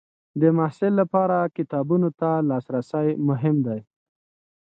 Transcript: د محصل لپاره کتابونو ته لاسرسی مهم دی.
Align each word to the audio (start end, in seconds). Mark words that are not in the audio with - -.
د 0.41 0.43
محصل 0.57 0.91
لپاره 1.01 1.37
کتابونو 1.57 2.09
ته 2.19 2.29
لاسرسی 2.49 3.07
مهم 3.29 3.55
دی. 3.67 3.79